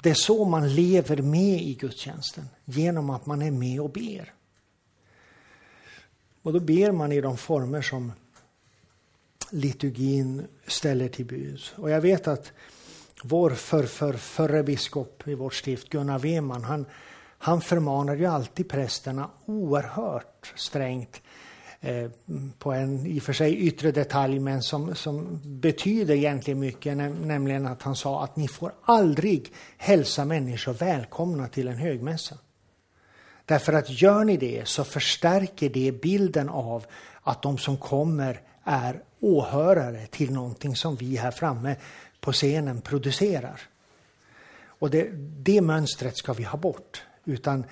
[0.03, 4.34] Det är så man lever med i gudstjänsten, genom att man är med och ber.
[6.45, 8.13] Och då ber man i de former som
[9.51, 11.61] liturgin ställer till bud.
[11.77, 12.53] Och jag vet att
[13.23, 16.87] vår för, för, förre biskop i vårt stift, Gunnar Weman, han,
[17.39, 21.23] han förmanar ju alltid prästerna oerhört strängt
[21.81, 22.11] eh,
[22.59, 27.67] på en i och för sig yttre detalj men som, som betyder egentligen mycket, nämligen
[27.67, 32.39] att han sa att ni får aldrig hälsa människor välkomna till en högmässa.
[33.47, 36.87] Därför att gör ni det så förstärker det bilden av
[37.23, 41.77] att de som kommer är åhörare till någonting som vi här framme
[42.21, 43.61] på scenen producerar.
[44.67, 45.09] Och det,
[45.43, 47.03] det mönstret ska vi ha bort.
[47.25, 47.65] Utan,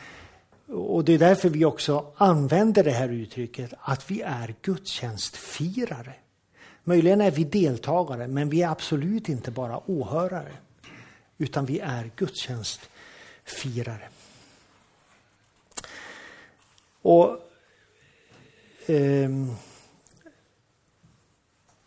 [0.67, 6.15] och det är därför vi också använder det här uttrycket att vi är gudstjänstfirare.
[6.85, 10.53] Möjligen är vi deltagare, men vi är absolut inte bara åhörare.
[11.39, 14.09] Utan vi är gudstjänstfirare.
[17.03, 17.29] Och
[18.87, 19.31] eh,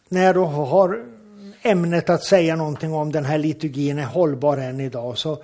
[0.10, 1.06] när jag då har
[1.62, 5.44] ämnet att säga någonting om den här liturgin är hållbar än idag så,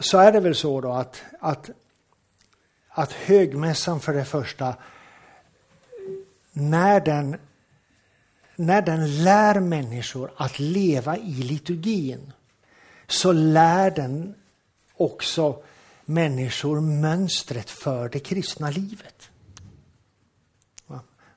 [0.00, 1.70] så är det väl så då att, att,
[2.88, 4.74] att högmässan för det första,
[6.52, 7.36] när den,
[8.56, 12.32] när den lär människor att leva i liturgin
[13.06, 14.34] så lär den
[14.98, 15.62] också
[16.04, 19.30] människor mönstret för det kristna livet.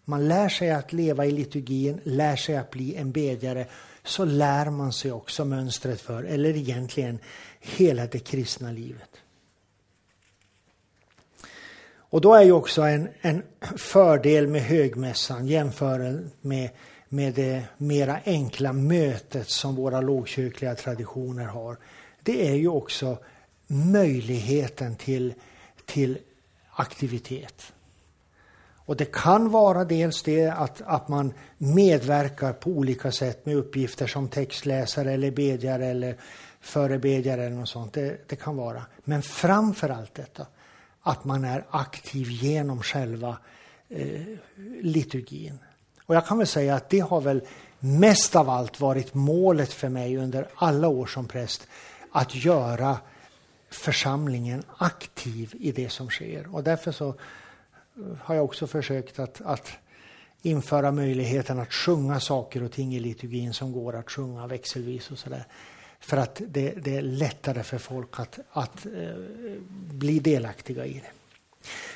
[0.05, 3.65] Man lär sig att leva i liturgin, lär sig att bli en bedjare,
[4.03, 7.19] så lär man sig också mönstret för, eller egentligen
[7.59, 9.09] hela det kristna livet.
[11.93, 13.43] Och då är ju också en, en
[13.77, 16.01] fördel med högmässan jämfört
[16.41, 16.69] med,
[17.09, 21.77] med det mera enkla mötet som våra lågkyrkliga traditioner har.
[22.23, 23.17] Det är ju också
[23.71, 25.33] möjligheten till,
[25.85, 26.17] till
[26.71, 27.73] aktivitet.
[28.85, 34.07] Och det kan vara dels det att, att man medverkar på olika sätt med uppgifter
[34.07, 36.15] som textläsare eller bedjare eller
[36.61, 37.93] förebedjare eller något sånt.
[37.93, 38.85] Det, det kan vara.
[39.03, 40.45] Men framför allt detta
[41.01, 43.37] att man är aktiv genom själva
[43.89, 44.21] eh,
[44.81, 45.59] liturgin.
[46.05, 47.41] Och jag kan väl säga att det har väl
[47.79, 51.67] mest av allt varit målet för mig under alla år som präst.
[52.11, 52.97] Att göra
[53.71, 56.55] församlingen aktiv i det som sker.
[56.55, 57.15] Och därför så eh,
[58.21, 59.71] har jag också försökt att, att
[60.41, 65.19] införa möjligheten att sjunga saker och ting i liturgin som går att sjunga växelvis och
[65.19, 65.43] sådär.
[65.99, 69.15] för att det, det, är lättare för folk att, att eh,
[69.91, 71.11] bli delaktiga i det.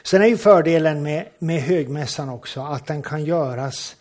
[0.03, 3.95] Sen är ju fördelen med, med högmässan också att den kan göras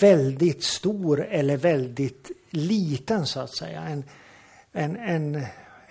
[0.00, 3.82] väldigt stor eller väldigt liten så att säga.
[3.82, 4.04] En,
[4.72, 5.46] en, en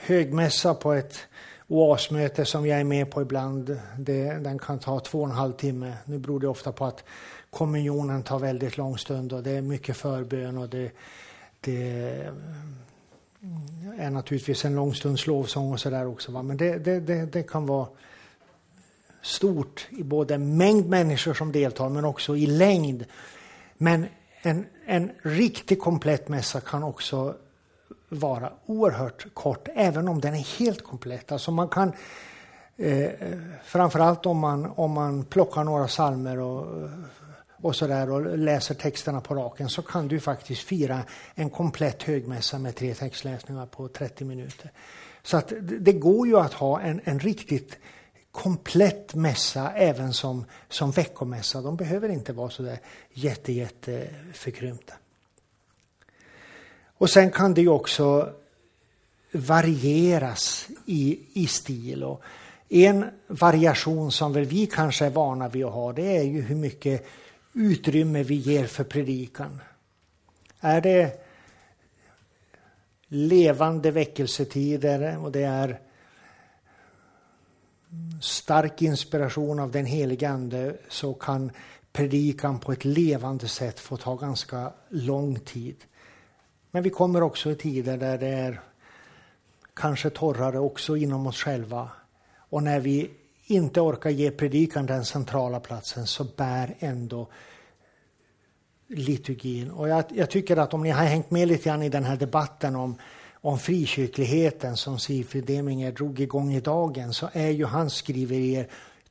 [0.06, 1.20] högmässa på ett
[1.68, 5.54] oasmöte som jag är med på ibland, det, den kan ta två och en halv
[5.54, 5.94] timme.
[6.06, 7.04] Nu beror det ofta på att
[7.50, 10.92] kommunionen tar väldigt lång stund och det är mycket förbön och det,
[11.60, 12.12] det
[14.00, 16.32] är naturligtvis en lång stunds lovsång och sådär också.
[16.32, 16.44] Va?
[16.44, 17.88] Men det, det, det, det, kan vara
[19.22, 23.06] stort i både mängd människor som deltar men också i längd.
[23.78, 24.06] Men
[24.42, 27.36] en, en riktigt komplett mässa kan också
[28.10, 31.32] vara oerhört kort, även om den är helt komplett.
[31.32, 31.92] Alltså man kan,
[32.78, 33.10] eh,
[33.64, 36.90] framförallt om man, om man plockar några salmer och,
[37.62, 41.04] och, så där, och läser texterna på raken så kan du faktiskt fira
[41.36, 44.72] en komplett högmässa med tre textläsningar på 30 minuter.
[45.24, 47.78] Så att det går ju att ha en, en riktigt
[48.32, 51.62] komplett mässa även som, som veckomässa.
[51.62, 52.80] De behöver inte vara så där
[53.14, 54.94] jätte, jätte förkrympta.
[56.98, 58.34] Och sen kan det ju också
[59.32, 62.04] varieras i, i stil.
[62.04, 62.22] Och
[62.70, 66.56] en variation som väl vi kanske är vana vid att ha det är ju hur
[66.56, 67.06] mycket
[67.54, 69.62] utrymme vi ger för predikan.
[70.60, 71.26] Är det
[73.08, 75.80] levande väckelsetider och det är
[78.22, 81.52] stark inspiration av den helige Ande så kan
[81.94, 85.76] predikan på ett levande sätt få ta ganska lång tid.
[86.76, 88.62] Men vi kommer också i tider där det är
[89.74, 91.90] kanske torrare också inom oss själva.
[92.38, 93.12] Och när vi
[93.46, 97.28] inte orkar ge predikan den centrala platsen så bär ändå
[98.88, 99.72] liturgin.
[99.72, 102.18] Och jag, jag, tycker att om ni har hängt med lite grann i den här
[102.18, 102.96] debatten om,
[103.34, 108.68] om frikyrkligheten som Sifri Deminger drog igång i dagen så är ju hans skriverier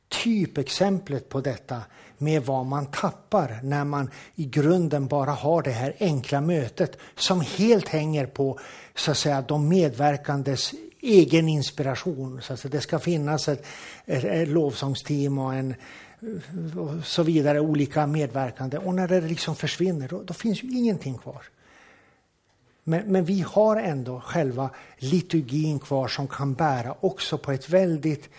[0.08, 1.82] typexemplet på detta
[2.18, 7.40] med vad man tappar när man i grunden bara har det här enkla mötet som
[7.40, 8.58] helt hänger på
[8.94, 12.42] så att säga, de medverkandes egen inspiration.
[12.42, 13.66] Så att säga, det ska finnas ett,
[14.06, 15.74] ett, ett lovsångsteam och en
[16.76, 18.78] och så vidare, olika medverkande.
[18.78, 21.42] Och när det liksom försvinner, då, då finns ju ingenting kvar.
[22.84, 28.30] Men, men, vi har ändå själva liturgin kvar som kan bära också på ett väldigt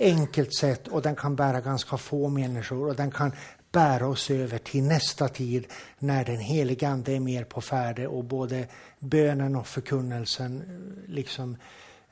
[0.00, 3.32] enkelt sätt och den kan bära ganska få människor och den kan
[3.72, 5.66] bära oss över till nästa tid
[5.98, 8.66] när den helige Ande är mer på färde och både
[8.98, 11.56] bönen och förkunnelsen eh, liksom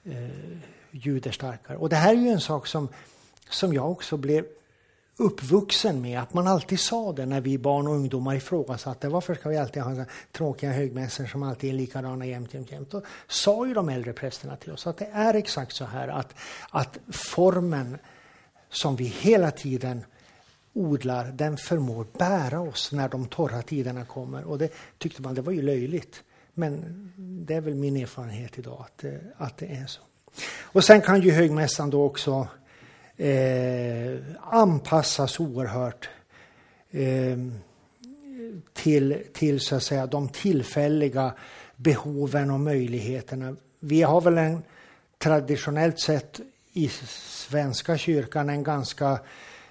[0.04, 0.58] eh,
[0.90, 1.76] ljuder starkare.
[1.76, 2.88] Och det här är ju en sak som,
[3.50, 4.44] som jag också blev
[5.20, 9.48] uppvuxen med att man alltid sa det när vi barn och ungdomar ifrågasatte varför ska
[9.48, 12.90] vi alltid ha tråkiga högmässor som alltid är likadana jämt, jämt, jämt.
[12.90, 16.34] Då sa ju de äldre prästerna till oss att det är exakt så här att,
[16.70, 17.98] att formen
[18.70, 20.04] som vi hela tiden
[20.72, 24.44] odlar, den förmår bära oss när de torra tiderna kommer.
[24.44, 26.22] Och det tyckte man det var ju löjligt.
[26.54, 26.84] Men
[27.46, 30.00] det är väl min erfarenhet idag att, eh, att det är så.
[30.62, 32.48] Och sen kan ju högmässan då också
[33.18, 36.08] eh, anpassas oerhört
[36.90, 37.38] eh,
[38.72, 41.34] till, till så att säga, de tillfälliga
[41.76, 43.56] behoven och möjligheterna.
[43.80, 44.62] Vi har väl en
[45.18, 46.40] traditionellt sett
[46.72, 49.18] i Svenska kyrkan en ganska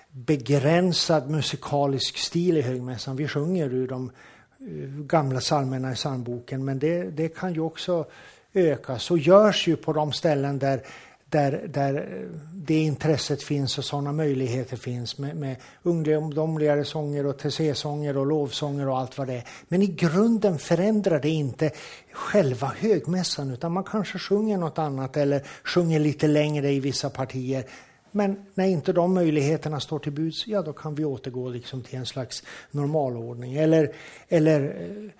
[0.09, 3.15] begränsad musikalisk stil i högmässan.
[3.15, 4.11] Vi sjunger ur de
[4.59, 4.65] eh,
[5.05, 8.05] gamla psalmerna i psalmboken men det, det kan ju också
[8.53, 10.81] ökas och görs ju på de ställen där
[11.29, 18.17] där, där det intresset finns och sådana möjligheter finns med, med ungdomligare sånger och TC-sånger
[18.17, 19.43] och lovsånger och allt vad det är.
[19.67, 21.71] Men i grunden förändrar det inte
[22.11, 27.63] själva högmässan utan man kanske sjunger något annat eller sjunger lite längre i vissa partier.
[28.11, 31.99] Men när inte de möjligheterna står till buds, ja då kan vi återgå liksom till
[31.99, 33.55] en slags normalordning.
[33.55, 33.93] Eller,
[34.29, 35.11] eller eh,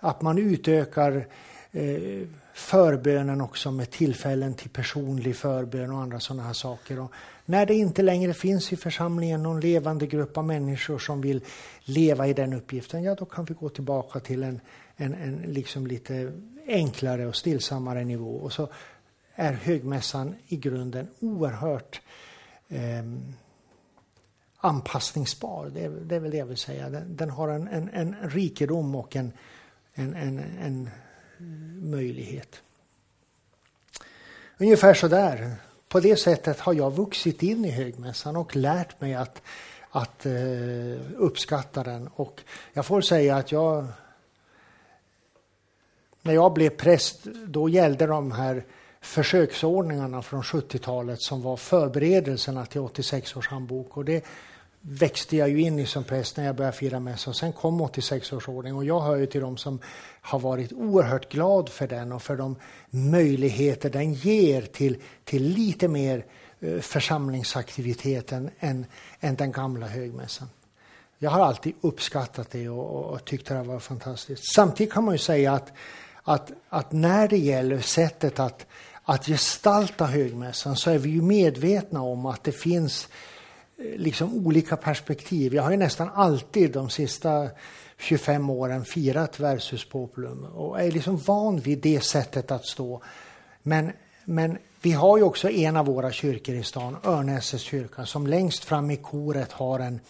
[0.00, 1.26] att man utökar
[1.72, 2.28] eh,
[2.58, 7.00] förbönen också med tillfällen till personlig förbön och andra sådana här saker.
[7.00, 7.12] Och
[7.44, 11.44] när det inte längre finns i församlingen någon levande grupp av människor som vill
[11.84, 14.60] leva i den uppgiften, ja då kan vi gå tillbaka till en,
[14.96, 16.32] en, en liksom lite
[16.66, 18.36] enklare och stillsammare nivå.
[18.36, 18.68] Och så
[19.34, 22.00] är högmässan i grunden oerhört
[22.68, 23.04] eh,
[24.56, 25.70] anpassningsbar.
[25.74, 26.90] Det är, det är väl det jag vill säga.
[26.90, 29.32] Den, den har en, en, en rikedom och en,
[29.94, 30.90] en, en, en
[31.82, 32.60] möjlighet.
[34.58, 35.54] Ungefär så där.
[35.88, 39.42] På det sättet har jag vuxit in i högmässan och lärt mig att,
[39.90, 42.08] att uh, uppskatta den.
[42.14, 42.40] Och
[42.72, 43.86] jag får säga att jag
[46.22, 48.64] när jag blev präst, då gällde de här
[49.00, 53.96] försöksordningarna från 70-talet som var förberedelserna till 86 års handbok.
[53.96, 54.24] Och det
[54.80, 57.32] växte jag ju in i som präst när jag började fira mässa.
[57.32, 59.78] Sen kom 86 års ordning och jag hör ju till dem som
[60.20, 62.56] har varit oerhört glad för den och för de
[62.90, 66.24] möjligheter den ger till, till lite mer
[66.60, 68.86] eh, församlingsaktiviteten än,
[69.20, 70.48] än, den gamla högmässan.
[71.18, 74.54] Jag har alltid uppskattat det och, och tyckt det har var fantastiskt.
[74.54, 75.72] Samtidigt kan man ju säga att,
[76.22, 78.66] att, att när det gäller sättet att,
[79.02, 83.37] att gestalta högmässan så är vi ju medvetna om att det finns eh,
[83.78, 85.54] liksom olika perspektiv.
[85.54, 87.48] Jag har ju nästan alltid de sista
[87.98, 93.02] 25 åren firat Versus Populum och är liksom van vid det sättet att stå.
[93.62, 93.92] Men,
[94.24, 98.64] men vi har ju också en av våra kyrkor i stan, Örnäsets kyrka, som längst
[98.64, 100.00] fram i koret har en,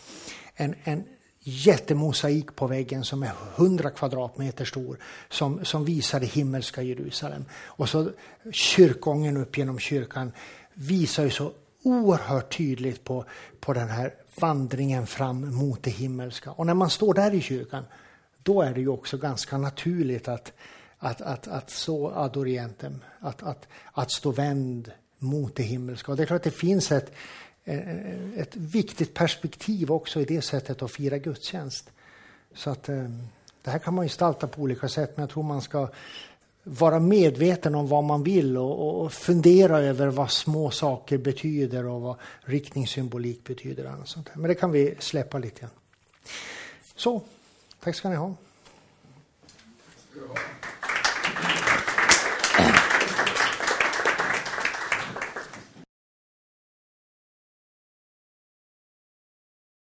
[0.54, 1.04] en, en
[1.40, 4.98] jättemosaik på väggen som är 100 kvadratmeter stor
[5.28, 7.44] som, som visar det himmelska Jerusalem.
[7.52, 8.10] Och så
[8.52, 10.32] kyrkogången upp genom kyrkan
[10.74, 11.52] visar ju så
[11.88, 13.24] oerhört tydligt på,
[13.60, 16.50] på den här vandringen fram mot det himmelska.
[16.50, 17.84] Och när man står där i kyrkan,
[18.42, 20.52] då är det ju också ganska naturligt att,
[20.98, 26.12] att, att, att så ad orientem, att, att, att stå vänd mot det himmelska.
[26.12, 27.12] Och det är klart att det finns ett,
[27.64, 31.90] eh, ett viktigt perspektiv också i det sättet att fira gudstjänst.
[32.54, 33.08] Så att eh,
[33.62, 35.88] det här kan man gestalta på olika sätt, men jag tror man ska
[36.68, 42.00] vara medveten om vad man vill och, och, fundera över vad små saker betyder och
[42.00, 44.00] vad riktningssymbolik betyder.
[44.00, 44.28] Och sånt.
[44.34, 45.70] Men det kan vi släppa lite grann.
[46.96, 47.22] Så,
[47.80, 48.34] tack ska ni ha.